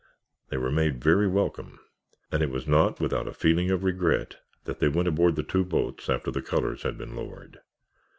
[0.49, 1.79] They were made very welcome
[2.31, 5.63] and it was not without a feeling of regret that they went aboard the two
[5.63, 7.59] boats after the colors had been lowered.